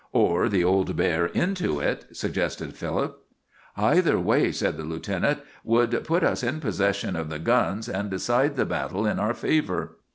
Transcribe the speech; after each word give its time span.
"Or 0.13 0.49
the 0.49 0.63
old 0.63 0.95
bear 0.95 1.27
into 1.27 1.79
it," 1.79 2.07
suggested 2.17 2.73
Philip. 2.75 3.23
"Either 3.77 4.17
way," 4.19 4.51
said 4.51 4.75
the 4.75 4.83
lieutenant, 4.83 5.41
"would 5.63 6.03
put 6.05 6.23
us 6.23 6.41
in 6.41 6.59
possession 6.59 7.15
of 7.15 7.29
the 7.29 7.37
guns, 7.37 7.87
and 7.87 8.09
decide 8.09 8.55
the 8.55 8.65
battle 8.65 9.05
in 9.05 9.19
our 9.19 9.35
favor." 9.35 9.97